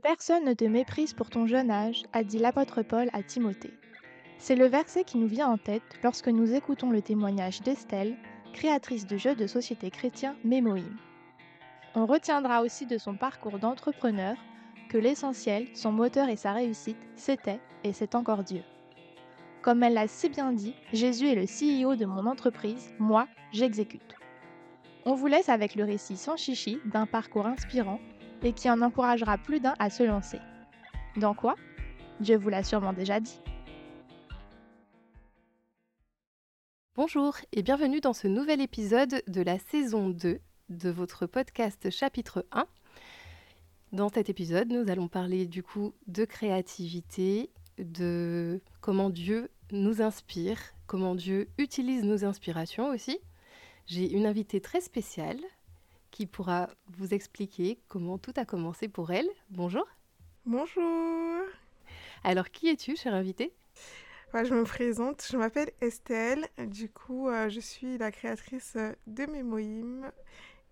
[0.00, 3.74] personne ne te méprise pour ton jeune âge, a dit l'apôtre Paul à Timothée.
[4.38, 8.16] C'est le verset qui nous vient en tête lorsque nous écoutons le témoignage d'Estelle,
[8.52, 10.96] créatrice de jeux de société chrétien Mémoïm.
[11.94, 14.36] On retiendra aussi de son parcours d'entrepreneur
[14.88, 18.62] que l'essentiel, son moteur et sa réussite, c'était et c'est encore Dieu.
[19.62, 24.14] Comme elle l'a si bien dit, Jésus est le CEO de mon entreprise, moi, j'exécute.
[25.04, 28.00] On vous laisse avec le récit sans chichi d'un parcours inspirant
[28.42, 30.38] et qui en encouragera plus d'un à se lancer.
[31.16, 31.56] Dans quoi?
[32.20, 33.40] Dieu vous l'a sûrement déjà dit.
[36.96, 42.46] Bonjour et bienvenue dans ce nouvel épisode de la saison 2 de votre podcast chapitre
[42.52, 42.66] 1.
[43.92, 50.58] Dans cet épisode, nous allons parler du coup de créativité, de comment Dieu nous inspire,
[50.86, 53.18] comment Dieu utilise nos inspirations aussi.
[53.86, 55.40] J'ai une invitée très spéciale
[56.10, 59.28] qui pourra vous expliquer comment tout a commencé pour elle.
[59.50, 59.86] Bonjour.
[60.46, 61.42] Bonjour.
[62.24, 63.52] Alors, qui es-tu, chère invitée?
[64.32, 66.46] Je me présente, je m'appelle Estelle.
[66.58, 70.10] Du coup, euh, je suis la créatrice de Mémoïm.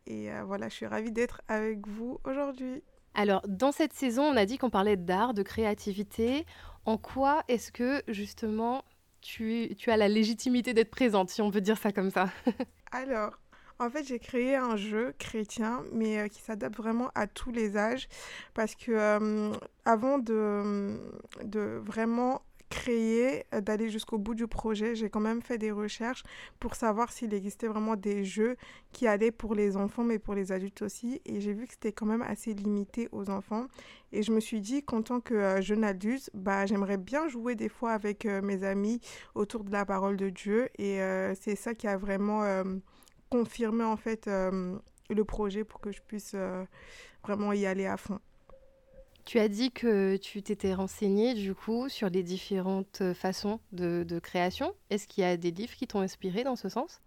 [0.06, 2.82] Et euh, voilà, je suis ravie d'être avec vous aujourd'hui.
[3.14, 6.46] Alors, dans cette saison, on a dit qu'on parlait d'art, de créativité.
[6.84, 8.84] En quoi est-ce que, justement,
[9.20, 12.30] tu, tu as la légitimité d'être présente, si on peut dire ça comme ça?
[12.92, 13.32] Alors,
[13.80, 17.76] en fait, j'ai créé un jeu chrétien, mais euh, qui s'adapte vraiment à tous les
[17.76, 18.08] âges.
[18.54, 19.52] Parce que euh,
[19.84, 20.98] avant de,
[21.44, 26.24] de vraiment créer, euh, d'aller jusqu'au bout du projet, j'ai quand même fait des recherches
[26.58, 28.56] pour savoir s'il existait vraiment des jeux
[28.92, 31.20] qui allaient pour les enfants, mais pour les adultes aussi.
[31.24, 33.68] Et j'ai vu que c'était quand même assez limité aux enfants.
[34.10, 37.68] Et je me suis dit qu'en tant que jeune adulte, bah, j'aimerais bien jouer des
[37.68, 39.00] fois avec mes amis
[39.34, 40.68] autour de la parole de Dieu.
[40.78, 40.98] Et
[41.40, 42.42] c'est ça qui a vraiment
[43.28, 44.76] confirmer en fait euh,
[45.10, 46.64] le projet pour que je puisse euh,
[47.22, 48.18] vraiment y aller à fond.
[49.24, 54.18] Tu as dit que tu t'étais renseigné du coup sur les différentes façons de, de
[54.18, 54.74] création.
[54.88, 57.02] Est-ce qu'il y a des livres qui t'ont inspiré dans ce sens?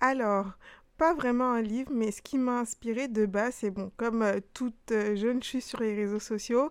[0.00, 0.52] Alors,
[0.98, 4.40] pas vraiment un livre, mais ce qui m'a inspiré de base, c'est bon, comme euh,
[4.52, 6.70] toute jeune, je suis sur les réseaux sociaux.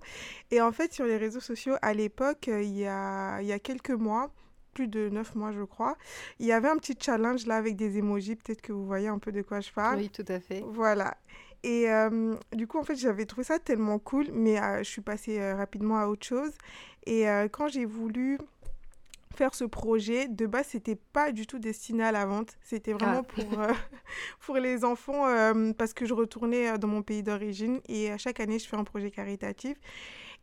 [0.51, 3.59] Et en fait, sur les réseaux sociaux, à l'époque, il y a, il y a
[3.59, 4.31] quelques mois,
[4.73, 5.97] plus de neuf mois, je crois.
[6.39, 8.35] Il y avait un petit challenge là avec des emojis.
[8.35, 9.99] Peut-être que vous voyez un peu de quoi je parle.
[9.99, 10.63] Oui, tout à fait.
[10.67, 11.15] Voilà.
[11.63, 15.01] Et euh, du coup, en fait, j'avais trouvé ça tellement cool, mais euh, je suis
[15.01, 16.51] passée euh, rapidement à autre chose.
[17.05, 18.37] Et quand j'ai voulu
[19.33, 22.59] faire ce projet, de base, c'était pas du tout destiné à la vente.
[22.61, 23.33] C'était vraiment ah.
[23.33, 23.57] pour,
[24.39, 25.25] pour les enfants
[25.79, 29.09] parce que je retournais dans mon pays d'origine et chaque année, je fais un projet
[29.09, 29.77] caritatif.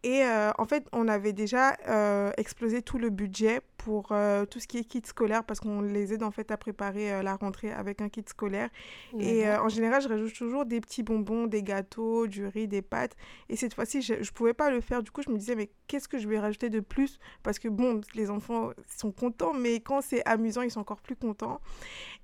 [0.04, 4.60] Et euh, en fait, on avait déjà euh, explosé tout le budget pour euh, tout
[4.60, 7.72] ce qui est kit scolaire parce qu'on les aide en fait à préparer la rentrée
[7.72, 8.68] avec un kit scolaire.
[9.18, 13.16] Et en général, je rajoute toujours des petits bonbons, des gâteaux, du riz, des pâtes.
[13.48, 15.02] Et cette fois-ci, je ne pouvais pas le faire.
[15.02, 17.18] Du coup, je me disais, mais qu'est-ce que je vais rajouter de plus?
[17.42, 21.16] Parce que bon, les enfants sont contents, mais quand c'est amusant, ils sont encore plus
[21.16, 21.60] contents.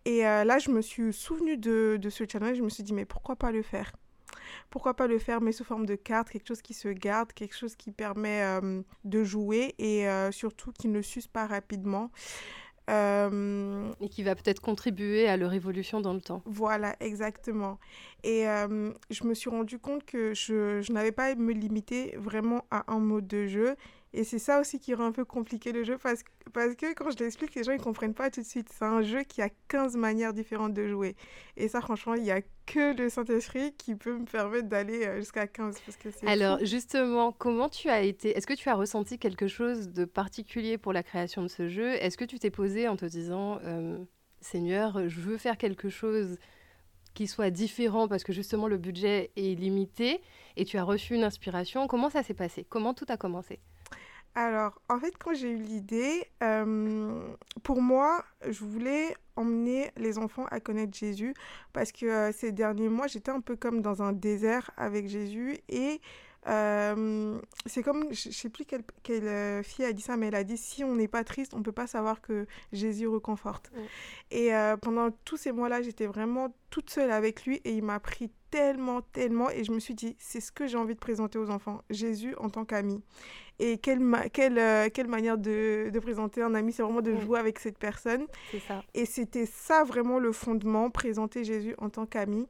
[0.04, 2.58] Et là, je me suis souvenue de, de ce challenge.
[2.58, 3.92] Je me suis dit, mais pourquoi pas le faire?
[4.70, 7.56] Pourquoi pas le faire, mais sous forme de carte, quelque chose qui se garde, quelque
[7.56, 12.10] chose qui permet euh, de jouer et euh, surtout qui ne s'use pas rapidement.
[12.90, 16.42] Euh, et qui va peut-être contribuer à leur évolution dans le temps.
[16.44, 17.78] Voilà, exactement.
[18.24, 22.66] Et je me suis rendu compte que je, je n'avais pas à me limiter vraiment
[22.70, 23.76] à un mode de jeu
[24.14, 27.10] et c'est ça aussi qui rend un peu compliqué le jeu parce, parce que quand
[27.10, 28.68] je l'explique, les gens ne comprennent pas tout de suite.
[28.72, 31.16] C'est un jeu qui a 15 manières différentes de jouer.
[31.56, 35.16] Et ça, franchement, il n'y a que le Saint-Esprit qui peut me permettre d'aller euh,
[35.18, 35.80] jusqu'à 15.
[35.80, 39.88] Parce que Alors, justement, comment tu as été Est-ce que tu as ressenti quelque chose
[39.88, 41.94] de particulier pour la création de ce jeu?
[41.94, 43.98] Est-ce que tu t'es posé en te disant, euh,
[44.40, 46.38] Seigneur, je veux faire quelque chose
[47.14, 50.20] qui soit différent parce que justement le budget est limité
[50.56, 51.86] et tu as reçu une inspiration.
[51.86, 52.66] Comment ça s'est passé?
[52.68, 53.60] Comment tout a commencé?
[54.34, 57.20] Alors, en fait, quand j'ai eu l'idée, euh,
[57.62, 61.34] pour moi, je voulais emmener les enfants à connaître Jésus
[61.72, 65.58] parce que euh, ces derniers mois, j'étais un peu comme dans un désert avec Jésus
[65.68, 66.00] et
[66.48, 70.44] euh, c'est comme, je sais plus quelle, quelle, fille a dit ça, mais elle a
[70.44, 73.70] dit si on n'est pas triste, on peut pas savoir que Jésus reconforte.
[74.32, 74.50] Et
[74.82, 79.00] pendant tous ces mois-là, j'étais vraiment toute seule avec lui et il m'a pris tellement,
[79.00, 79.48] tellement.
[79.50, 82.34] Et je me suis dit, c'est ce que j'ai envie de présenter aux enfants, Jésus
[82.36, 83.02] en tant qu'ami.
[83.58, 84.02] Et quelle,
[84.32, 87.78] quelle, euh, quelle manière de, de, présenter un ami, c'est vraiment de jouer avec cette
[87.78, 88.26] personne.
[88.66, 88.82] Ça.
[88.94, 92.48] Et c'était ça vraiment le fondement, présenter Jésus en tant qu'ami.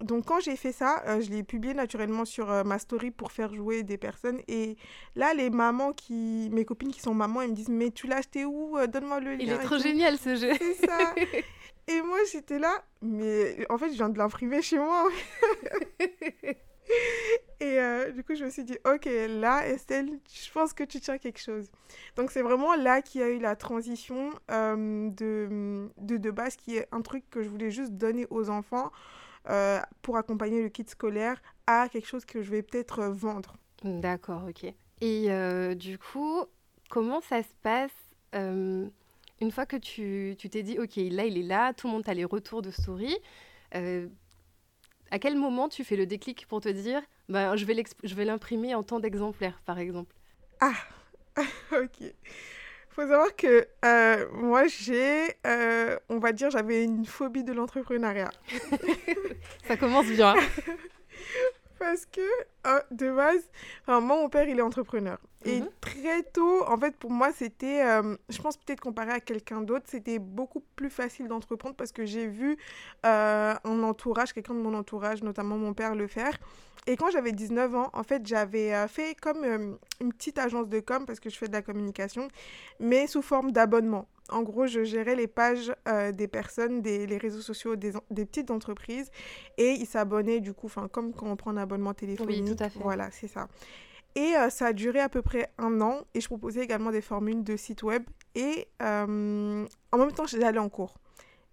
[0.00, 3.32] Donc quand j'ai fait ça, euh, je l'ai publié naturellement sur euh, ma story pour
[3.32, 4.40] faire jouer des personnes.
[4.46, 4.76] Et
[5.16, 8.18] là, les mamans qui, mes copines qui sont mamans, elles me disent mais tu l'as
[8.18, 9.38] acheté où Donne-moi le lien.
[9.40, 10.52] Il est trop génial ce jeu.
[10.56, 11.14] C'est ça.
[11.88, 15.08] et moi j'étais là, mais en fait je viens de l'imprimer chez moi.
[17.68, 21.00] Et euh, du coup, je me suis dit, ok, là, Estelle, je pense que tu
[21.00, 21.70] tiens quelque chose.
[22.16, 26.56] Donc, c'est vraiment là qu'il y a eu la transition euh, de, de, de base,
[26.56, 28.90] qui est un truc que je voulais juste donner aux enfants
[29.50, 33.56] euh, pour accompagner le kit scolaire à quelque chose que je vais peut-être vendre.
[33.84, 34.72] D'accord, ok.
[35.02, 35.28] Et
[35.76, 36.44] du coup,
[36.88, 37.92] comment ça se passe
[38.32, 42.14] une fois que tu t'es dit, ok, là, il est là, tout le monde a
[42.14, 43.14] les retours de story
[45.10, 47.64] à quel moment tu fais le déclic pour te dire, ben, je
[48.14, 50.14] vais l'imprimer en tant d'exemplaires, par exemple
[50.60, 50.72] Ah,
[51.72, 52.12] ok.
[52.90, 58.30] faut savoir que euh, moi, j'ai, euh, on va dire, j'avais une phobie de l'entrepreneuriat.
[59.66, 60.34] Ça commence bien.
[61.78, 62.20] Parce que,
[62.66, 63.42] euh, de base,
[63.86, 65.18] moi, mon père, il est entrepreneur.
[65.44, 65.68] Et mhm.
[65.80, 69.84] très tôt, en fait, pour moi, c'était, euh, je pense peut-être comparé à quelqu'un d'autre,
[69.86, 72.56] c'était beaucoup plus facile d'entreprendre parce que j'ai vu
[73.06, 76.36] euh, un entourage, quelqu'un de mon entourage, notamment mon père, le faire.
[76.86, 79.44] Et quand j'avais 19 ans, en fait, j'avais fait comme
[80.00, 82.28] une petite agence de com parce que je fais de la communication,
[82.80, 84.08] mais sous forme d'abonnement.
[84.28, 88.26] En gros, je gérais les pages euh, des personnes, des, les réseaux sociaux des, des
[88.26, 89.10] petites entreprises
[89.56, 92.44] et ils s'abonnaient du coup, comme quand on prend un abonnement téléphonique.
[92.44, 92.78] Oui, tout à fait.
[92.80, 93.48] Voilà, c'est ça.
[94.14, 97.00] Et euh, ça a duré à peu près un an et je proposais également des
[97.00, 98.02] formules de site web
[98.34, 100.98] et euh, en même temps, j'allais en cours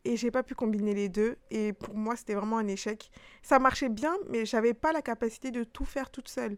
[0.06, 3.12] et j'ai pas pu combiner les deux et pour moi c'était vraiment un échec.
[3.42, 6.57] Ça marchait bien mais j'avais pas la capacité de tout faire toute seule.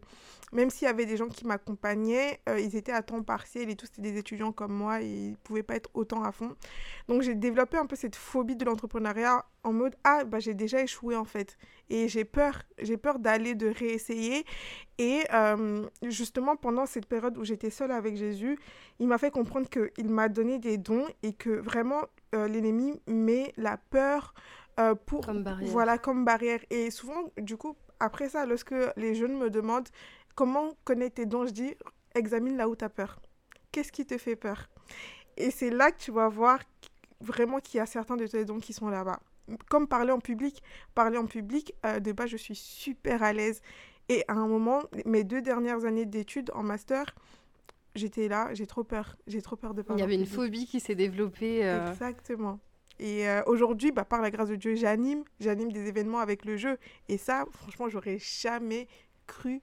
[0.52, 3.76] Même s'il y avait des gens qui m'accompagnaient, euh, ils étaient à temps partiel et
[3.76, 6.54] tous c'était des étudiants comme moi et ils pouvaient pas être autant à fond.
[7.08, 10.82] Donc j'ai développé un peu cette phobie de l'entrepreneuriat en mode ah bah j'ai déjà
[10.82, 11.56] échoué en fait
[11.90, 14.44] et j'ai peur, j'ai peur d'aller de réessayer
[14.98, 18.58] et euh, justement pendant cette période où j'étais seule avec Jésus,
[18.98, 23.76] il m'a fait comprendre qu'il m'a donné des dons et que vraiment l'ennemi met la
[23.76, 24.34] peur
[24.78, 25.70] euh, pour comme barrière.
[25.70, 26.60] voilà comme barrière.
[26.70, 29.88] Et souvent du coup après ça lorsque les jeunes me demandent
[30.34, 31.74] comment connaître tes dons je dis
[32.14, 33.20] examine là où tu as peur.
[33.72, 34.68] Qu'est-ce qui te fait peur?
[35.36, 36.60] Et c'est là que tu vas voir
[37.20, 39.20] vraiment qu'il y a certains de tes dons qui sont là-bas.
[39.68, 40.62] Comme parler en public.
[40.94, 43.60] Parler en public euh, de base je suis super à l'aise.
[44.08, 47.14] Et à un moment mes deux dernières années d'études en master
[47.98, 49.16] j'étais là, j'ai trop peur.
[49.26, 50.00] J'ai trop peur de parler.
[50.00, 51.64] Il y avait une phobie qui s'est développée.
[51.64, 51.90] Euh.
[51.90, 52.60] Exactement.
[52.98, 56.56] Et euh, aujourd'hui, bah, par la grâce de Dieu, j'anime, j'anime des événements avec le
[56.56, 56.78] jeu.
[57.08, 58.88] Et ça, franchement, j'aurais jamais
[59.26, 59.60] cru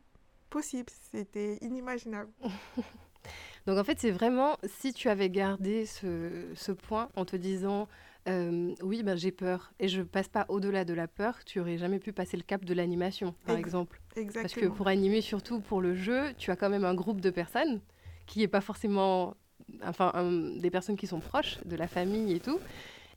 [0.49, 0.89] possible.
[1.11, 2.31] C'était inimaginable.
[3.65, 7.87] Donc en fait, c'est vraiment si tu avais gardé ce, ce point en te disant
[8.27, 11.77] euh, oui, ben, j'ai peur et je passe pas au-delà de la peur, tu aurais
[11.77, 14.01] jamais pu passer le cap de l'animation, par exemple.
[14.15, 14.41] Exactement.
[14.41, 17.29] Parce que pour animer, surtout pour le jeu, tu as quand même un groupe de
[17.29, 17.81] personnes
[18.25, 19.35] qui n'est pas forcément
[19.83, 20.11] enfin,
[20.57, 22.59] des personnes qui sont proches de la famille et tout.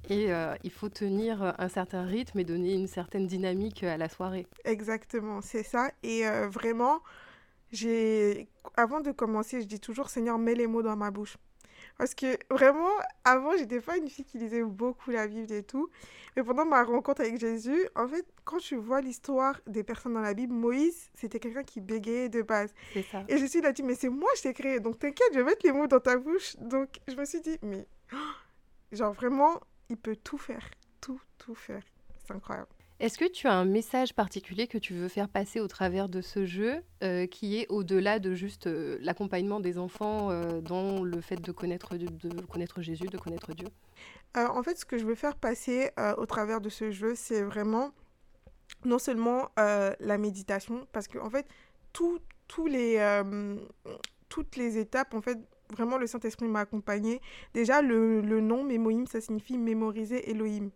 [0.09, 4.09] Et euh, il faut tenir un certain rythme et donner une certaine dynamique à la
[4.09, 4.47] soirée.
[4.65, 5.91] Exactement, c'est ça.
[6.03, 7.01] Et euh, vraiment,
[7.73, 11.37] j'ai, avant de commencer, je dis toujours Seigneur, mets les mots dans ma bouche.
[11.99, 12.93] Parce que vraiment,
[13.25, 15.91] avant, j'étais pas une fille qui lisait beaucoup la Bible et tout.
[16.37, 20.21] Mais pendant ma rencontre avec Jésus, en fait, quand tu vois l'histoire des personnes dans
[20.21, 22.73] la Bible, Moïse, c'était quelqu'un qui bégayait de base.
[22.95, 23.25] C'est ça.
[23.27, 24.79] Et Jésus, il a dit, mais c'est moi, je t'ai créé.
[24.79, 26.55] Donc t'inquiète, je vais mettre les mots dans ta bouche.
[26.61, 27.85] Donc je me suis dit, mais
[28.93, 29.59] genre vraiment,
[29.89, 30.71] il peut tout faire.
[31.01, 31.83] Tout, tout faire.
[32.25, 32.69] C'est incroyable.
[33.01, 36.21] Est-ce que tu as un message particulier que tu veux faire passer au travers de
[36.21, 41.21] ce jeu euh, qui est au-delà de juste euh, l'accompagnement des enfants euh, dans le
[41.21, 43.69] fait de connaître, de, connaître Jésus, de connaître Dieu?
[44.35, 47.93] En fait, ce que je veux faire passer au travers de ce jeu, c'est vraiment
[48.85, 51.47] non seulement la méditation, parce que en fait,
[52.67, 53.23] les,
[54.29, 55.39] toutes les étapes, en fait,
[55.71, 57.21] vraiment le Saint-Esprit m'a accompagné.
[57.55, 60.71] Déjà, le, le nom Mémoïm, ça signifie mémoriser Elohim.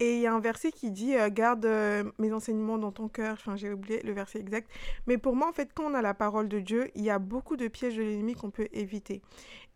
[0.00, 3.08] Et il y a un verset qui dit euh, Garde euh, mes enseignements dans ton
[3.08, 3.34] cœur.
[3.34, 4.70] Enfin, j'ai oublié le verset exact.
[5.06, 7.18] Mais pour moi, en fait, quand on a la parole de Dieu, il y a
[7.18, 9.22] beaucoup de pièges de l'ennemi qu'on peut éviter.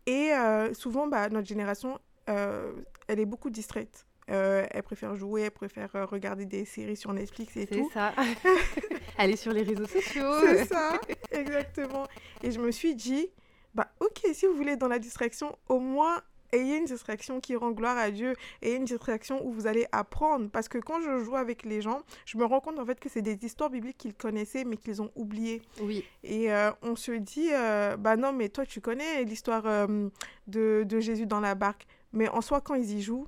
[0.05, 4.05] Et euh, souvent, bah, notre génération, elle est beaucoup distraite.
[4.27, 7.89] elle préfère jouer, elle préfère regarder des séries sur Netflix et tout.
[7.91, 8.13] C'est ça.
[9.17, 10.31] Aller sur les réseaux sociaux.
[10.41, 10.99] C'est ça,
[11.31, 12.05] exactement.
[12.43, 13.29] Et je me suis dit,
[13.73, 17.55] bah ok, si vous voulez être dans la distraction, au moins ayez une distraction qui
[17.55, 20.49] rend gloire à Dieu, et une distraction où vous allez apprendre.
[20.49, 23.09] Parce que quand je joue avec les gens, je me rends compte en fait que
[23.09, 25.61] c'est des histoires bibliques qu'ils connaissaient mais qu'ils ont oubliées.
[25.81, 26.03] Oui.
[26.23, 30.09] Et euh, on se dit, euh, bah non, mais toi tu connais l'histoire euh,
[30.47, 31.87] de, de, Jésus dans la barque.
[32.11, 33.27] Mais en soi, quand ils y jouent,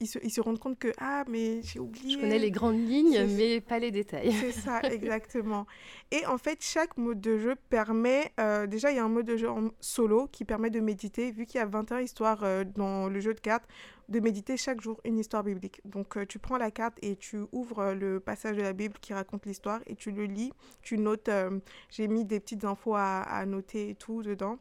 [0.00, 2.14] ils se, ils se rendent compte que, ah, mais j'ai oublié.
[2.14, 4.32] Je connais les grandes lignes, mais pas les détails.
[4.32, 5.66] C'est ça, exactement.
[6.12, 9.26] Et en fait, chaque mode de jeu permet, euh, déjà, il y a un mode
[9.26, 12.62] de jeu en solo qui permet de méditer, vu qu'il y a 21 histoires euh,
[12.64, 13.68] dans le jeu de cartes,
[14.08, 15.80] de méditer chaque jour une histoire biblique.
[15.84, 18.94] Donc, euh, tu prends la carte et tu ouvres euh, le passage de la Bible
[19.00, 21.30] qui raconte l'histoire et tu le lis, tu notes,
[21.90, 24.58] j'ai mis des petites infos à, à noter et tout dedans.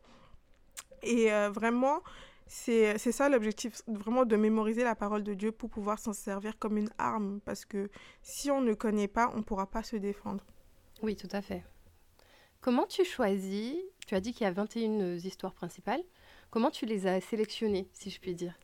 [1.04, 2.02] Et vraiment,
[2.48, 6.58] c'est c'est ça l'objectif, vraiment de mémoriser la parole de Dieu pour pouvoir s'en servir
[6.60, 7.40] comme une arme.
[7.46, 7.90] Parce que
[8.22, 10.44] si on ne connaît pas, on ne pourra pas se défendre.
[11.02, 11.64] Oui, tout à fait.
[12.62, 13.76] Comment tu choisis
[14.08, 16.04] Tu as dit qu'il y a 21 histoires principales.
[16.50, 18.58] Comment tu les as sélectionnées, si je puis dire?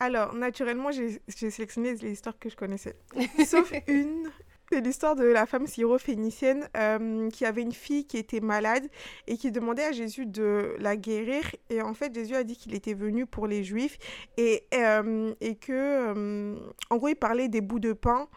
[0.00, 2.96] Alors, naturellement, j'ai sélectionné les histoires que je connaissais.
[3.46, 4.30] Sauf une.
[4.70, 8.88] C'est l'histoire de la femme syro-phénicienne euh, qui avait une fille qui était malade
[9.26, 11.44] et qui demandait à Jésus de la guérir.
[11.68, 13.98] Et en fait, Jésus a dit qu'il était venu pour les Juifs
[14.38, 16.56] et, euh, et que, euh,
[16.88, 18.28] en gros, il parlait des bouts de pain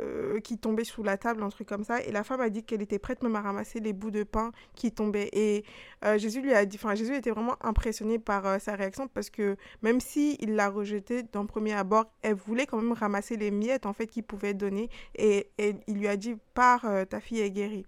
[0.00, 2.02] euh, qui tombaient sous la table, un truc comme ça.
[2.02, 4.52] Et la femme a dit qu'elle était prête même à ramasser les bouts de pain
[4.74, 5.30] qui tombaient.
[5.32, 5.64] Et
[6.04, 9.30] euh, Jésus lui a dit, enfin, Jésus était vraiment impressionné par euh, sa réaction parce
[9.30, 13.50] que même si il l'a rejetée d'un premier abord, elle voulait quand même ramasser les
[13.50, 14.88] miettes en fait qu'il pouvait donner.
[15.16, 17.84] Et, et il lui a dit, euh, ta fille est guérie.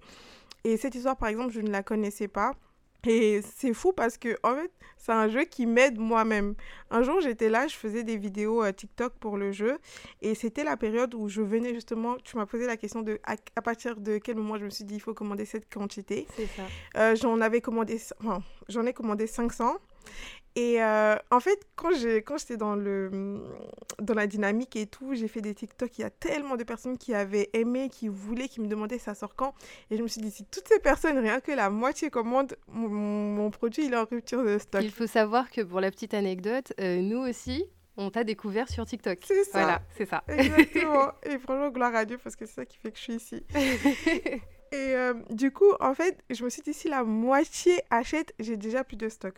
[0.65, 2.55] Et cette histoire, par exemple, je ne la connaissais pas.
[3.07, 6.55] Et c'est fou parce que, en fait, c'est un jeu qui m'aide moi-même.
[6.91, 9.79] Un jour, j'étais là, je faisais des vidéos euh, TikTok pour le jeu.
[10.23, 13.37] Et c'était la période où je venais justement, tu m'as posé la question de à,
[13.57, 16.27] à partir de quel moment je me suis dit, il faut commander cette quantité.
[16.37, 16.63] C'est ça.
[16.97, 19.77] Euh, j'en avais commandé, enfin, j'en ai commandé 500.
[20.57, 23.43] Et euh, en fait, quand j'ai, quand j'étais dans le,
[24.01, 25.99] dans la dynamique et tout, j'ai fait des TikTok.
[25.99, 29.15] Il y a tellement de personnes qui avaient aimé, qui voulaient, qui me demandaient ça
[29.15, 29.55] sort quand.
[29.91, 32.89] Et je me suis dit, si toutes ces personnes, rien que la moitié commandent, mon,
[32.89, 34.83] mon produit, il est en rupture de stock.
[34.85, 37.65] Il faut savoir que pour la petite anecdote, euh, nous aussi,
[37.97, 39.19] on t'a découvert sur TikTok.
[39.25, 39.59] C'est ça.
[39.59, 40.23] Voilà, c'est ça.
[40.29, 41.11] Exactement.
[41.25, 43.45] et franchement, gloire à Dieu parce que c'est ça qui fait que je suis ici.
[44.75, 48.57] Et euh, du coup, en fait, je me suis dit, si la moitié achète, j'ai
[48.57, 49.35] déjà plus de stock.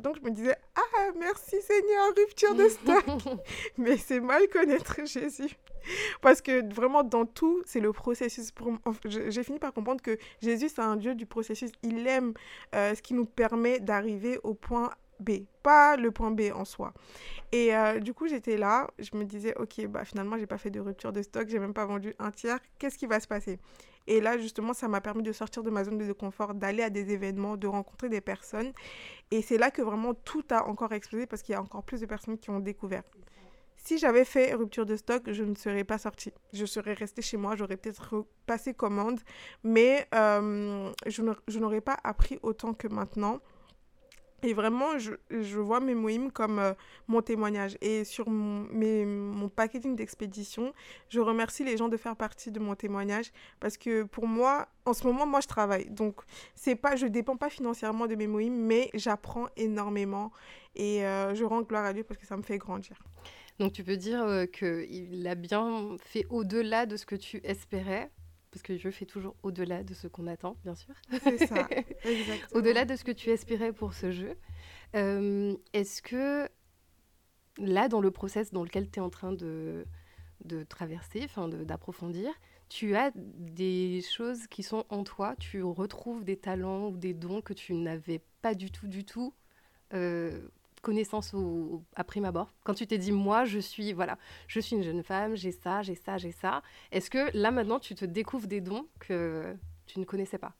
[0.00, 3.04] Donc je me disais, ah, merci Seigneur, rupture de stock.
[3.78, 5.56] Mais c'est mal connaître Jésus.
[6.20, 8.50] Parce que vraiment, dans tout, c'est le processus.
[8.52, 8.78] Pour...
[9.04, 11.70] J'ai fini par comprendre que Jésus, c'est un Dieu du processus.
[11.82, 12.34] Il aime
[12.74, 14.90] euh, ce qui nous permet d'arriver au point
[15.20, 16.92] B, pas le point B en soi.
[17.52, 20.70] Et euh, du coup, j'étais là, je me disais, ok, bah finalement, j'ai pas fait
[20.70, 22.58] de rupture de stock, j'ai même pas vendu un tiers.
[22.78, 23.58] Qu'est-ce qui va se passer?
[24.10, 26.90] Et là, justement, ça m'a permis de sortir de ma zone de confort, d'aller à
[26.90, 28.72] des événements, de rencontrer des personnes.
[29.30, 32.00] Et c'est là que vraiment tout a encore explosé parce qu'il y a encore plus
[32.00, 33.04] de personnes qui ont découvert.
[33.76, 36.32] Si j'avais fait rupture de stock, je ne serais pas sortie.
[36.52, 39.20] Je serais restée chez moi, j'aurais peut-être passé commande,
[39.62, 43.38] mais euh, je n'aurais- je n'aurais pas appris autant que maintenant.
[44.42, 46.72] Et vraiment, je, je vois mes moïmes comme euh,
[47.08, 47.76] mon témoignage.
[47.80, 48.66] Et sur mon,
[49.06, 50.72] mon packaging d'expédition,
[51.08, 54.92] je remercie les gens de faire partie de mon témoignage parce que pour moi, en
[54.92, 55.90] ce moment, moi, je travaille.
[55.90, 56.16] Donc,
[56.54, 60.32] c'est pas, je dépends pas financièrement de mes moïmes, mais j'apprends énormément
[60.74, 62.96] et euh, je rends gloire à Dieu parce que ça me fait grandir.
[63.58, 68.10] Donc tu peux dire euh, qu'il a bien fait au-delà de ce que tu espérais,
[68.50, 70.94] parce que je fais toujours au-delà de ce qu'on attend, bien sûr.
[71.22, 71.68] C'est ça,
[72.04, 72.58] exactement.
[72.58, 74.36] Au-delà de ce que tu espérais pour ce jeu,
[74.96, 76.48] euh, est-ce que
[77.58, 79.86] là, dans le process dans lequel tu es en train de,
[80.44, 82.32] de traverser, enfin d'approfondir,
[82.68, 87.40] tu as des choses qui sont en toi, tu retrouves des talents ou des dons
[87.40, 89.34] que tu n'avais pas du tout, du tout
[89.92, 90.48] euh,
[90.82, 92.52] connaissance au, au- à prime abord.
[92.64, 94.18] Quand tu t'es dit, moi, je suis, voilà,
[94.48, 96.62] je suis une jeune femme, j'ai ça, j'ai ça, j'ai ça.
[96.92, 99.54] Est-ce que là, maintenant, tu te découvres des dons que
[99.86, 100.52] tu ne connaissais pas?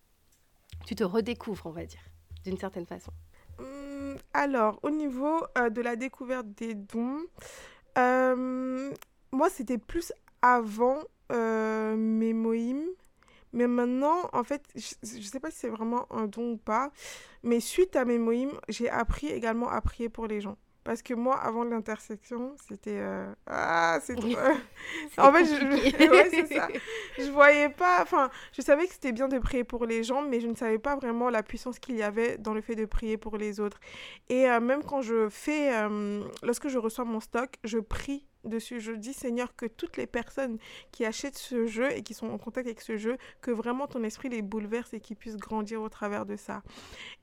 [0.86, 2.00] Tu te redécouvres, on va dire,
[2.44, 3.12] d'une certaine façon.
[3.58, 7.20] Hum, alors, au niveau euh, de la découverte des dons,
[7.98, 8.92] euh,
[9.32, 10.12] moi, c'était plus
[10.42, 10.98] avant
[11.32, 12.86] euh, mes moïmes.
[13.52, 16.90] Mais maintenant, en fait, je ne sais pas si c'est vraiment un don ou pas,
[17.42, 20.56] mais suite à mes moïmes, j'ai appris également à prier pour les gens.
[20.82, 22.98] Parce que moi, avant l'intersection, c'était...
[22.98, 24.28] euh, Ah, c'est trop...
[25.18, 26.68] En fait, je- ouais, c'est ça.
[27.18, 30.40] je voyais pas, enfin, je savais que c'était bien de prier pour les gens, mais
[30.40, 33.18] je ne savais pas vraiment la puissance qu'il y avait dans le fait de prier
[33.18, 33.78] pour les autres.
[34.30, 38.80] Et euh, même quand je fais, euh, lorsque je reçois mon stock, je prie dessus.
[38.80, 40.58] Je dis, Seigneur, que toutes les personnes
[40.92, 44.02] qui achètent ce jeu et qui sont en contact avec ce jeu, que vraiment ton
[44.04, 46.62] esprit les bouleverse et qu'ils puissent grandir au travers de ça.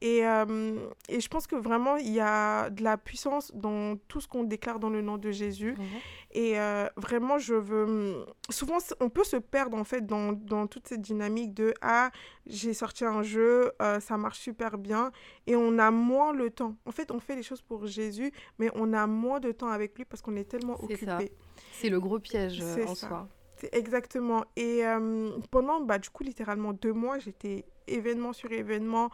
[0.01, 0.75] Et, euh,
[1.09, 4.43] et je pense que vraiment, il y a de la puissance dans tout ce qu'on
[4.43, 5.75] déclare dans le nom de Jésus.
[5.77, 5.85] Mhm.
[6.31, 8.25] Et euh, vraiment, je veux.
[8.49, 12.11] Souvent, on peut se perdre en fait dans, dans toute cette dynamique de Ah,
[12.49, 15.11] j'ai sorti un jeu, euh, ça marche super bien
[15.45, 16.75] et on a moins le temps.
[16.85, 19.97] En fait, on fait les choses pour Jésus, mais on a moins de temps avec
[19.97, 21.17] lui parce qu'on est tellement C'est ça.
[21.17, 21.33] occupé.
[21.73, 23.07] C'est le gros piège euh, C'est en ça.
[23.07, 23.27] soi.
[23.55, 24.45] C'est exactement.
[24.55, 29.09] Et euh, pendant, bah, du coup, littéralement deux mois, j'étais événement sur événement,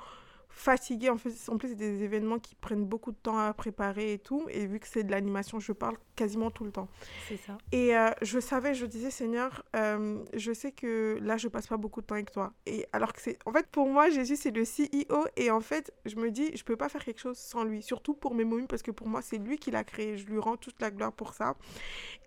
[0.53, 1.09] fatiguée.
[1.09, 4.19] En, fait, en plus, c'est des événements qui prennent beaucoup de temps à préparer et
[4.19, 4.45] tout.
[4.49, 6.87] Et vu que c'est de l'animation, je parle quasiment tout le temps.
[7.27, 7.57] C'est ça.
[7.71, 11.77] Et euh, je savais, je disais, Seigneur, euh, je sais que là, je passe pas
[11.77, 12.53] beaucoup de temps avec toi.
[12.65, 13.37] Et alors que c'est.
[13.45, 15.25] En fait, pour moi, Jésus, c'est le CEO.
[15.35, 17.81] Et en fait, je me dis, je peux pas faire quelque chose sans lui.
[17.81, 20.17] Surtout pour mes momies, parce que pour moi, c'est lui qui l'a créé.
[20.17, 21.55] Je lui rends toute la gloire pour ça.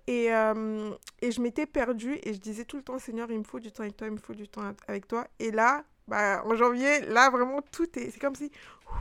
[0.09, 0.91] Et, euh,
[1.23, 2.19] et je m'étais perdue.
[2.25, 4.13] Et je disais tout le temps, Seigneur, il me faut du temps avec toi, il
[4.15, 5.27] me faut du temps avec toi.
[5.39, 8.11] Et là, bah, en janvier, là, vraiment, tout est.
[8.11, 8.51] C'est comme si.
[8.89, 8.93] ouf,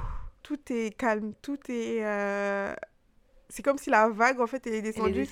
[0.44, 1.34] Tout est calme.
[1.42, 2.04] Tout est.
[2.04, 2.74] euh,
[3.50, 5.26] C'est comme si la vague, en fait, elle est Elle est descendue.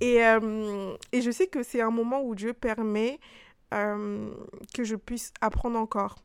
[0.00, 3.18] Et, euh, et je sais que c'est un moment où Dieu permet
[3.74, 4.30] euh,
[4.74, 6.16] que je puisse apprendre encore.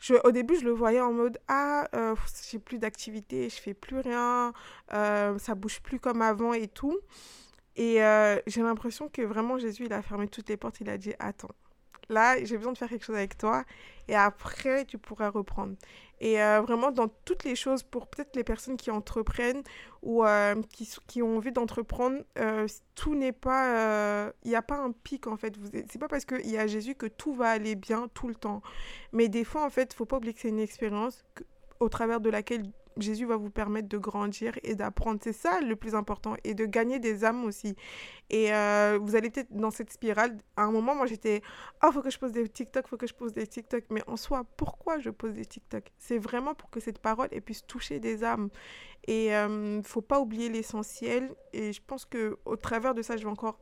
[0.00, 1.88] Je, au début, je le voyais en mode Ah,
[2.50, 4.52] j'ai plus d'activité, je fais plus rien,
[4.90, 6.98] ça bouge plus comme avant et tout.
[7.76, 7.98] Et
[8.48, 10.80] j'ai l'impression que vraiment Jésus, il a fermé toutes les portes.
[10.80, 11.54] Il a dit Attends,
[12.12, 13.64] là, j'ai besoin de faire quelque chose avec toi
[14.08, 15.74] et après, tu pourras reprendre.
[16.20, 19.62] Et euh, vraiment, dans toutes les choses, pour peut-être les personnes qui entreprennent
[20.02, 24.32] ou euh, qui, qui ont envie d'entreprendre, euh, tout n'est pas.
[24.44, 25.54] Il n'y a pas un pic en fait.
[25.90, 28.62] C'est pas parce qu'il y a Jésus que tout va aller bien tout le temps.
[29.12, 31.24] Mais des fois, en fait, faut pas oublier que c'est une expérience
[31.80, 35.20] au travers de laquelle Jésus va vous permettre de grandir et d'apprendre.
[35.22, 36.36] C'est ça le plus important.
[36.44, 37.76] Et de gagner des âmes aussi.
[38.30, 40.36] Et euh, vous allez peut-être dans cette spirale.
[40.56, 41.42] À un moment, moi, j'étais
[41.82, 43.84] Oh, faut que je pose des TikTok, faut que je pose des TikTok.
[43.90, 45.84] Mais en soi, pourquoi je pose des TikTok?
[45.98, 48.48] C'est vraiment pour que cette parole puisse toucher des âmes.
[49.06, 51.34] Et euh, faut pas oublier l'essentiel.
[51.52, 53.58] Et je pense que au travers de ça, je vais encore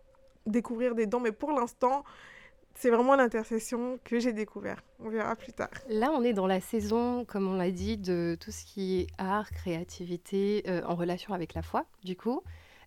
[0.46, 1.20] découvrir des dons.
[1.20, 2.04] Mais pour l'instant,
[2.74, 4.82] c'est vraiment l'intercession que j'ai découvert.
[5.00, 5.70] On verra plus tard.
[5.88, 9.06] Là, on est dans la saison, comme on l'a dit, de tout ce qui est
[9.18, 12.42] art, créativité, euh, en relation avec la foi, du coup.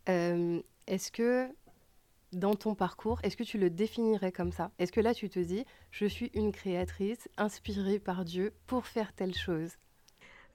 [0.10, 1.48] Euh, est-ce que,
[2.32, 4.72] dans ton parcours, est-ce que tu le définirais comme ça?
[4.80, 9.14] Est-ce que là, tu te dis, je suis une créatrice inspirée par Dieu pour faire
[9.14, 9.78] telle chose?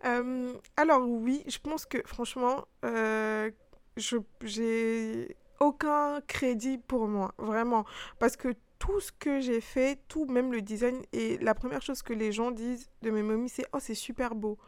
[0.04, 3.50] Euh, alors oui, je pense que franchement, euh,
[3.97, 7.85] je j'ai aucun crédit pour moi, vraiment,
[8.20, 12.02] parce que tout ce que j'ai fait, tout, même le design, et la première chose
[12.02, 14.58] que les gens disent de mes momies, c'est oh c'est super beau.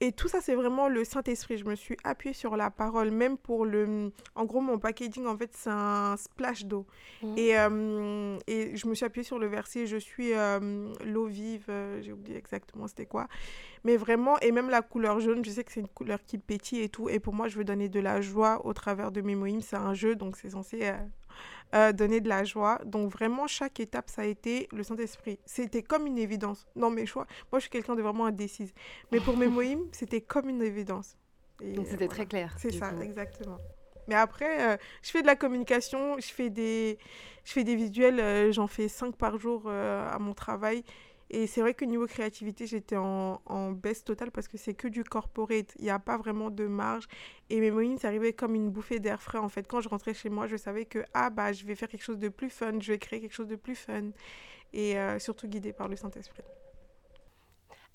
[0.00, 1.56] Et tout ça, c'est vraiment le Saint-Esprit.
[1.56, 4.12] Je me suis appuyée sur la parole, même pour le...
[4.34, 6.86] En gros, mon packaging, en fait, c'est un splash d'eau.
[7.22, 7.38] Mhm.
[7.38, 11.64] Et, euh, et je me suis appuyée sur le verset, je suis euh, l'eau vive,
[11.70, 13.26] euh, j'ai oublié exactement c'était quoi.
[13.84, 16.82] Mais vraiment, et même la couleur jaune, je sais que c'est une couleur qui pétille
[16.82, 17.08] et tout.
[17.08, 19.62] Et pour moi, je veux donner de la joie au travers de mes moïmes.
[19.62, 20.92] C'est un jeu, donc c'est censé
[21.74, 22.80] euh, donner de la joie.
[22.84, 25.38] Donc vraiment, chaque étape, ça a été le Saint-Esprit.
[25.44, 27.26] C'était comme une évidence dans mes choix.
[27.52, 28.72] Moi, je suis quelqu'un de vraiment indécise.
[29.12, 31.16] Mais pour mes moïmes, c'était comme une évidence.
[31.60, 32.14] Et, Donc euh, c'était voilà.
[32.14, 32.54] très clair.
[32.58, 33.02] C'est ça, coup.
[33.02, 33.58] exactement.
[34.08, 36.98] Mais après, euh, je fais de la communication, je fais des,
[37.44, 40.84] je fais des visuels, euh, j'en fais 5 par jour euh, à mon travail.
[41.30, 45.02] Et c'est vrai que niveau créativité, j'étais en, baisse totale parce que c'est que du
[45.02, 45.74] corporate.
[45.78, 47.06] Il n'y a pas vraiment de marge.
[47.50, 49.38] Et mes moyens, ça arrivait comme une bouffée d'air frais.
[49.38, 51.88] En fait, quand je rentrais chez moi, je savais que ah, bah, je vais faire
[51.88, 54.10] quelque chose de plus fun, je vais créer quelque chose de plus fun.
[54.72, 56.42] Et euh, surtout guidé par le Saint-Esprit.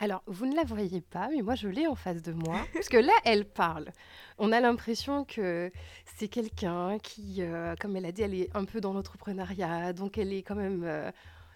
[0.01, 2.65] Alors, vous ne la voyez pas, mais moi je l'ai en face de moi.
[2.73, 3.91] Parce que là, elle parle.
[4.39, 5.71] On a l'impression que
[6.17, 10.17] c'est quelqu'un qui, euh, comme elle a dit, elle est un peu dans l'entrepreneuriat, donc
[10.17, 11.11] elle est quand même euh,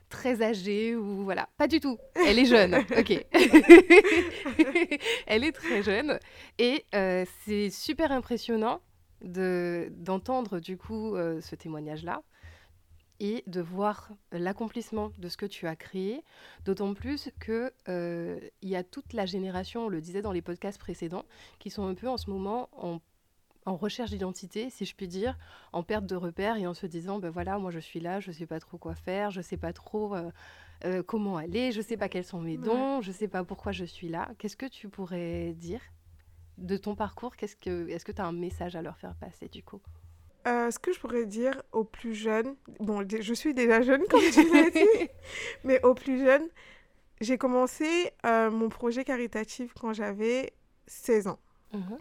[0.09, 1.49] très âgée ou voilà.
[1.57, 1.97] Pas du tout.
[2.15, 3.25] Elle est jeune, ok.
[5.27, 6.19] elle est très jeune.
[6.57, 8.81] Et euh, c'est super impressionnant
[9.21, 12.21] de, d'entendre du coup euh, ce témoignage-là
[13.19, 16.21] et de voir l'accomplissement de ce que tu as créé,
[16.65, 20.41] d'autant plus que euh, il y a toute la génération, on le disait dans les
[20.41, 21.25] podcasts précédents,
[21.59, 22.99] qui sont un peu en ce moment en,
[23.65, 25.37] en recherche d'identité, si je puis dire,
[25.73, 28.31] en perte de repères et en se disant, ben voilà, moi je suis là, je
[28.31, 30.29] sais pas trop quoi faire, je sais pas trop euh,
[30.85, 32.63] euh, comment aller, je sais pas quels sont mes Ouais.
[32.65, 34.29] dons, je sais pas pourquoi je suis là.
[34.37, 35.81] Qu'est-ce que tu pourrais dire
[36.59, 37.35] de ton parcours?
[37.35, 39.81] Qu'est-ce que, Est-ce que tu as un message à leur faire passer du coup?
[40.47, 44.21] Euh, ce que je pourrais dire aux plus jeunes, bon, je suis déjà jeune comme
[44.31, 45.09] tu l'as dit,
[45.63, 46.47] mais aux plus jeunes,
[47.19, 50.53] j'ai commencé mon projet caritatif quand j'avais
[50.85, 51.39] 16 ans.
[51.73, 51.97] Mhm.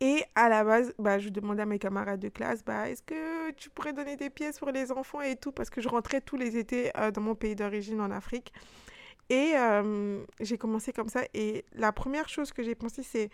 [0.00, 3.50] Et à la base, bah, je demandais à mes camarades de classe, bah, est-ce que
[3.52, 6.36] tu pourrais donner des pièces pour les enfants et tout, parce que je rentrais tous
[6.36, 8.52] les étés euh, dans mon pays d'origine en Afrique.
[9.30, 9.52] Et
[10.40, 11.20] j'ai commencé comme ça.
[11.34, 13.28] Et la première chose que j'ai pensé, c'est,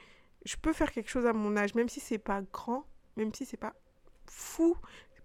[0.44, 2.84] je peux faire quelque chose à mon âge, même si c'est pas grand,
[3.16, 3.74] même si c'est pas
[4.26, 4.76] fou,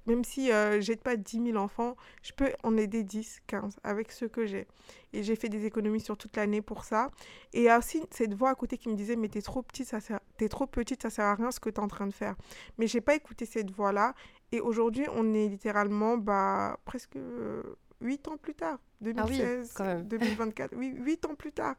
[0.05, 4.11] même si euh, j'aide pas 10 000 enfants, je peux en aider 10, 15 avec
[4.11, 4.67] ce que j'ai.
[5.13, 7.11] Et j'ai fait des économies sur toute l'année pour ça.
[7.53, 9.61] Et il y a aussi cette voix à côté qui me disait, mais t'es trop
[9.61, 11.87] petite, ça sert, t'es trop petite, ça sert à rien ce que tu es en
[11.87, 12.35] train de faire.
[12.77, 14.13] Mais j'ai pas écouté cette voix-là.
[14.51, 17.17] Et aujourd'hui, on est littéralement bah, presque
[18.01, 18.79] 8 ans plus tard.
[19.01, 20.07] 2016, Ah oui, quand même.
[20.07, 21.75] 2024, oui, 8 ans plus tard.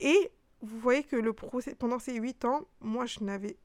[0.00, 0.30] Et
[0.60, 3.56] vous voyez que le procès, pendant ces 8 ans, moi, je n'avais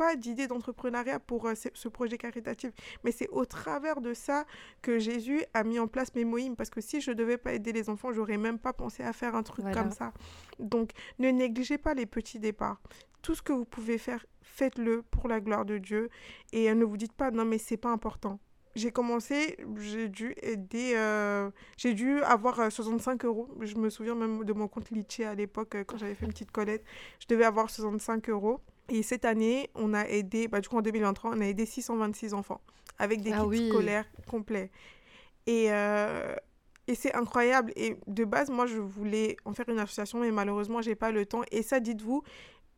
[0.00, 2.70] pas d'idée d'entrepreneuriat pour euh, ce, projet caritatif.
[3.04, 4.46] Mais c'est au travers de ça
[4.80, 6.56] que Jésus a mis en place Mémoïm.
[6.56, 9.12] Parce que si je ne devais pas aider les enfants, j'aurais même pas pensé à
[9.12, 9.82] faire un truc Voilà.
[9.82, 10.14] comme ça.
[10.58, 12.80] Donc, ne négligez pas les petits départs.
[13.20, 16.08] Tout ce que vous pouvez faire, faites-le pour la gloire de Dieu.
[16.54, 18.40] Et euh, ne vous dites pas, non, mais c'est pas important.
[18.76, 23.50] J'ai commencé, j'ai dû aider, euh, j'ai dû avoir euh, 65 euros.
[23.60, 26.52] Je me souviens même de mon compte Litchi à l'époque, quand j'avais fait une petite
[26.52, 26.86] collecte.
[27.18, 28.62] Je devais avoir 65 euros.
[28.90, 32.34] Et cette année, on a aidé, bah, du coup en 2023, on a aidé 626
[32.34, 32.60] enfants
[32.98, 33.68] avec des Ah kits oui.
[33.68, 34.70] scolaires complets.
[35.46, 36.34] Et, euh,
[36.86, 37.72] et c'est incroyable.
[37.76, 41.24] Et de base, moi, je voulais en faire une association, mais malheureusement, j'ai pas le
[41.24, 41.42] temps.
[41.52, 42.22] Et ça, dites-vous,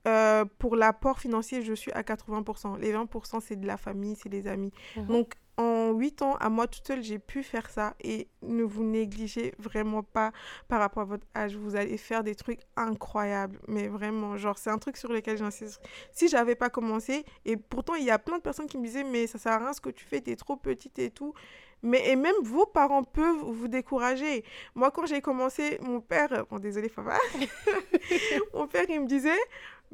[0.06, 2.76] euh, pour l'apport financier, je suis à 80%.
[2.78, 4.70] Les 20%, c'est de la famille, c'est des amis.
[5.08, 7.94] Donc, en 8 ans, à moi toute seule, j'ai pu faire ça.
[8.02, 10.32] Et ne vous négligez vraiment pas
[10.68, 11.56] par rapport à votre âge.
[11.56, 13.58] Vous allez faire des trucs incroyables.
[13.68, 15.80] Mais vraiment, genre, c'est un truc sur lequel j'insiste.
[16.12, 19.04] Si j'avais pas commencé, et pourtant, il y a plein de personnes qui me disaient,
[19.04, 21.34] mais ça sert à rien ce que tu fais, t'es trop petite et tout.
[21.82, 24.44] Mais et même vos parents peuvent vous décourager.
[24.74, 27.18] Moi, quand j'ai commencé, mon père, bon, désolé, papa,
[28.54, 29.38] mon père, il me disait,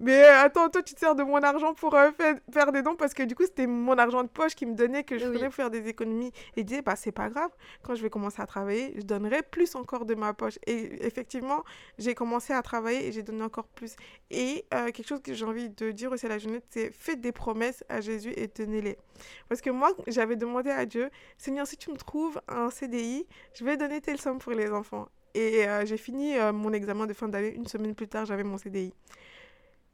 [0.01, 2.83] mais euh, attends, toi, tu te sers de mon argent pour euh, faire, faire des
[2.83, 5.27] dons parce que du coup, c'était mon argent de poche qui me donnait que je
[5.27, 5.37] Oui.
[5.37, 6.33] voulais faire des économies.
[6.57, 7.51] Et disait, bah, c'est pas grave,
[7.83, 10.59] quand je vais commencer à travailler, je donnerai plus encore de ma poche.
[10.67, 11.65] Et effectivement,
[11.99, 13.97] j'ai commencé à travailler et j'ai donné encore plus.
[14.31, 17.21] Et euh, quelque chose que j'ai envie de dire aussi à la jeunesse, c'est faites
[17.21, 18.99] des promesses à Jésus et tenez-les.
[19.49, 23.65] Parce que moi, j'avais demandé à Dieu, Seigneur, si tu me trouves un CDI, je
[23.65, 25.09] vais donner telle somme pour les enfants.
[25.35, 27.55] Et euh, j'ai fini mon examen de fin d'année.
[27.55, 28.93] Une semaine plus tard, j'avais mon CDI.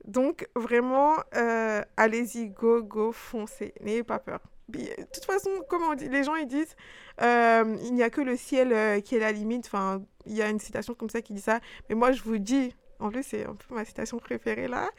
[0.04, 3.72] Donc, vraiment, euh, allez-y, go, go, foncez.
[3.80, 4.40] N'ayez pas peur.
[4.68, 4.80] De
[5.12, 6.76] toute façon, comme on dit, les gens, ils disent,
[7.22, 9.66] euh, il n'y a que le ciel euh, qui est la limite.
[9.66, 11.60] Enfin, il y a une citation comme ça qui dit ça.
[11.88, 14.90] Mais moi, je vous dis, en plus, c'est un peu ma citation préférée là.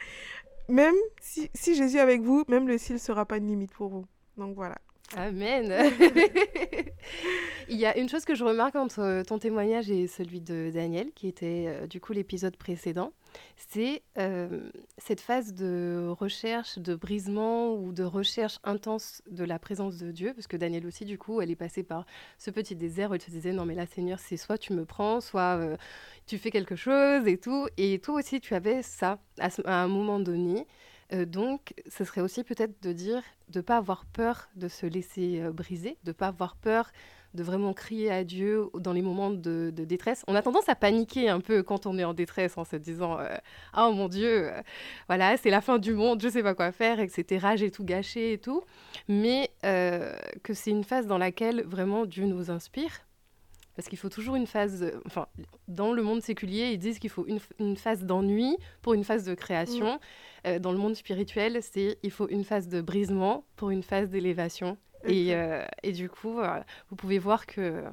[0.68, 3.72] Même si, si Jésus est avec vous, même le ciel ne sera pas une limite
[3.72, 4.04] pour vous.
[4.36, 4.76] Donc, voilà.
[5.14, 5.72] Amen.
[7.68, 11.12] Il y a une chose que je remarque entre ton témoignage et celui de Daniel,
[11.14, 13.12] qui était euh, du coup l'épisode précédent,
[13.56, 19.96] c'est euh, cette phase de recherche, de brisement ou de recherche intense de la présence
[19.96, 22.04] de Dieu, parce que Daniel aussi, du coup, elle est passée par
[22.38, 24.84] ce petit désert où elle se disait, non mais là Seigneur, c'est soit tu me
[24.84, 25.76] prends, soit euh,
[26.26, 27.66] tu fais quelque chose et tout.
[27.76, 30.66] Et toi aussi, tu avais ça à, ce- à un moment donné.
[31.12, 34.86] Euh, donc, ce serait aussi peut-être de dire de ne pas avoir peur de se
[34.86, 36.90] laisser euh, briser, de ne pas avoir peur
[37.34, 40.24] de vraiment crier à Dieu dans les moments de, détresse.
[40.26, 43.20] On a tendance à paniquer un peu quand on est en détresse en se disant
[43.20, 43.36] euh,
[43.74, 44.50] Ah mon Dieu,
[45.06, 47.48] voilà, c'est la fin du monde, je ne sais pas quoi faire, etc.
[47.56, 48.62] J'ai tout gâché et tout.
[49.08, 53.05] Mais que c'est une phase dans laquelle vraiment Dieu nous inspire.
[53.76, 55.26] Parce qu'il faut toujours une phase, enfin,
[55.68, 59.24] dans le monde séculier, ils disent qu'il faut une, une phase d'ennui pour une phase
[59.24, 60.00] de création.
[60.46, 64.08] Euh, dans le monde spirituel, c'est il faut une phase de brisement pour une phase
[64.08, 64.78] d'élévation.
[65.04, 66.60] Et, euh, et du coup, euh,
[66.90, 67.84] vous pouvez voir que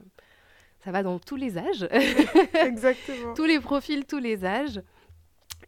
[0.84, 1.88] ça va dans tous les âges,
[2.54, 3.34] Exactement.
[3.34, 4.82] tous les profils, tous les âges.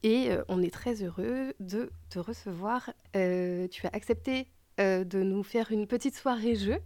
[0.04, 2.92] Et euh, on est très heureux de te recevoir.
[3.14, 4.48] Tu as accepté
[4.78, 6.78] de nous faire une petite soirée jeu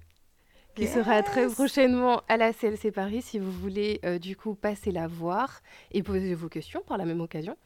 [0.80, 1.54] qui sera très Yes.
[1.54, 5.62] prochainement à la CLC Paris si vous voulez euh, du coup passer la voir
[5.92, 7.58] et poser vos questions par la même occasion.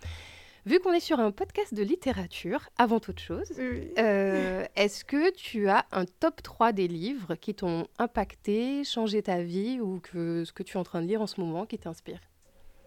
[0.66, 3.94] Vu qu'on est sur un podcast de littérature, avant toute chose, Oui.
[4.00, 9.42] euh, est-ce que tu as un top 3 des livres qui t'ont impacté, changé ta
[9.42, 11.78] vie ou que ce que tu es en train de lire en ce moment qui
[11.78, 12.20] t'inspire?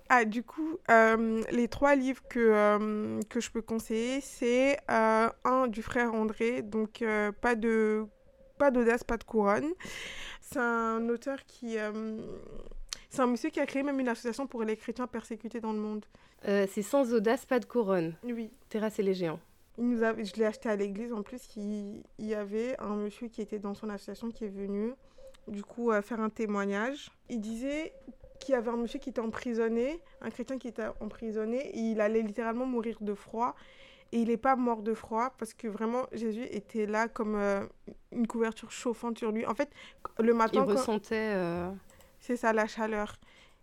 [0.08, 5.28] Ah, du coup, euh, les trois livres que, euh, que je peux conseiller, c'est euh,
[5.44, 7.04] un du frère André, donc
[7.42, 8.06] pas de
[8.58, 9.70] pas d'audace, pas de couronne.
[10.40, 11.78] C'est un auteur qui...
[11.78, 12.20] euh,
[13.10, 15.78] c'est un monsieur qui a créé même une association pour les chrétiens persécutés dans le
[15.78, 16.04] monde.
[16.46, 18.14] Euh, C'est sans audace, pas de couronne.
[18.24, 18.50] Oui.
[18.68, 19.40] Terrasser les géants.
[19.78, 20.14] Il nous a...
[20.14, 21.12] Je l'ai acheté à l'église.
[21.12, 22.02] En plus, il...
[22.18, 24.92] il y avait un monsieur qui était dans son association qui est venu,
[25.48, 27.10] du coup, euh, faire un témoignage.
[27.28, 27.92] Il disait
[28.38, 32.00] qu'il y avait un monsieur qui était emprisonné, un chrétien qui était emprisonné, et il
[32.00, 33.54] allait littéralement mourir de froid.
[34.16, 37.66] Et il n'est pas mort de froid parce que vraiment, Jésus était là comme euh,
[38.12, 39.44] une couverture chauffante sur lui.
[39.44, 39.68] En fait,
[40.18, 41.32] le Il matin, quand- ressentait...
[41.34, 41.70] euh,
[42.18, 43.16] c'est ça, la chaleur.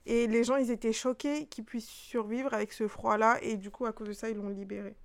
[0.06, 3.40] Et les gens, ils étaient choqués qu'il puisse survivre avec ce froid-là.
[3.42, 4.96] Et du coup, à cause de ça, ils l'ont libéré.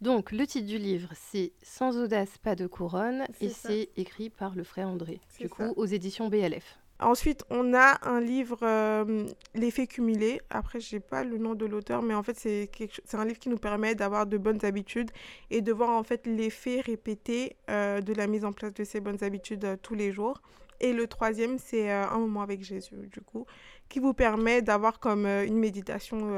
[0.00, 4.54] Donc, le titre du livre, c'est Sans audace, pas de couronne, et c'est écrit par
[4.54, 5.54] le frère André, du ça.
[5.54, 6.78] coup, aux éditions BLF.
[7.00, 10.40] Ensuite, on a un livre, euh, L'effet cumulé.
[10.50, 12.68] Après, je n'ai pas le nom de l'auteur, mais en fait, c'est
[13.14, 15.12] un livre qui nous permet d'avoir de bonnes habitudes
[15.50, 19.00] et de voir en fait l'effet répété euh, de la mise en place de ces
[19.00, 20.42] bonnes habitudes euh, tous les jours.
[20.80, 23.46] Et le troisième, c'est Un moment avec Jésus, du coup,
[23.88, 26.30] qui vous permet d'avoir comme une méditation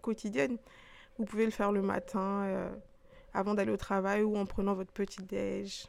[0.00, 0.56] quotidienne.
[1.18, 2.70] Vous pouvez le faire le matin,
[3.34, 5.88] avant d'aller au travail ou en prenant votre petit déj.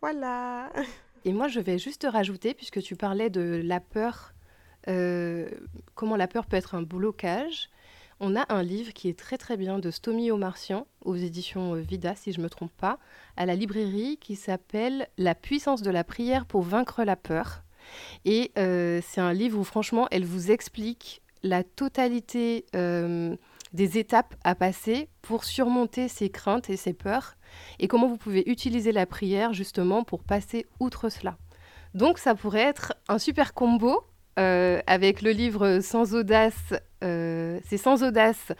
[0.00, 0.72] Voilà.
[1.24, 4.34] Et moi, je vais juste rajouter, puisque tu parlais de la peur,
[4.88, 5.48] euh,
[5.94, 7.70] comment la peur peut être un blocage.
[8.20, 11.80] On a un livre qui est très très bien de Stomy Omartian, aux éditions euh,
[11.80, 12.98] Vida, si je ne me trompe pas,
[13.36, 17.62] à la librairie, qui s'appelle La puissance de la prière pour vaincre la peur.
[18.24, 24.54] Et euh, c'est un livre où franchement, elle vous explique la totalité des étapes à
[24.54, 27.36] passer pour surmonter ces craintes et ces peurs
[27.78, 31.36] et comment vous pouvez utiliser la prière justement pour passer outre cela.
[31.94, 34.04] Donc ça pourrait être un super combo
[34.38, 38.52] euh, avec le livre Sans audace, euh, c'est Sans audace,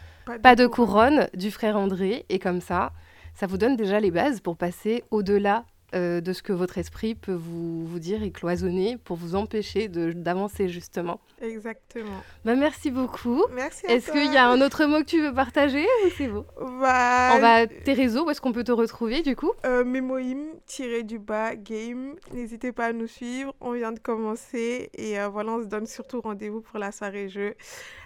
[0.43, 2.93] pas de couronne du frère André et comme ça,
[3.35, 7.15] ça vous donne déjà les bases pour passer au-delà euh, de ce que votre esprit
[7.15, 11.21] peut vous, vous dire et cloisonner pour vous empêcher d'avancer justement.
[11.41, 12.23] Exactement.
[12.45, 13.43] Bah, merci beaucoup.
[13.53, 16.45] Merci Est-ce qu'il y a un autre mot que tu veux partager ou c'est bon?
[16.81, 19.53] Bah, On va tes réseaux, où est-ce qu'on peut te retrouver du coup?
[19.67, 22.15] euh, Memoim, tiré du bas, game.
[22.33, 23.55] N'hésitez pas à nous suivre.
[23.61, 24.91] On vient de commencer.
[24.95, 27.55] Et euh, voilà, on se donne surtout rendez-vous pour la soirée jeu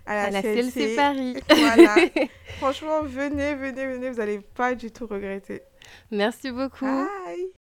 [0.06, 0.72] à la, À la CLC.
[0.72, 1.36] CLC Paris.
[1.48, 1.96] Voilà.
[2.58, 4.10] Franchement, venez, venez, venez.
[4.10, 5.62] Vous n'allez pas du tout regretter.
[6.10, 6.84] Merci beaucoup.
[6.84, 7.57] Bye.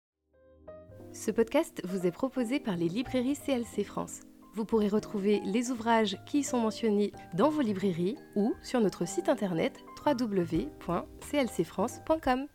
[1.13, 4.23] Ce podcast vous est proposé par les librairies CLC France.
[4.55, 9.07] Vous pourrez retrouver les ouvrages qui y sont mentionnés dans vos librairies ou sur notre
[9.07, 12.47] site internet www.clcfrance.com.